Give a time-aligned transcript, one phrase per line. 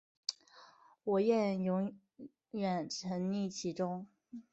[1.03, 1.95] 我愿永
[2.49, 4.07] 远沈溺其中